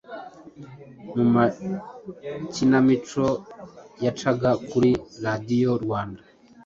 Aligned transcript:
mu 1.15 1.25
makinamico 1.33 3.25
yacaga 4.03 4.49
kuri 4.69 4.91
radiyo 5.23 5.71
Rwanda. 5.83 6.21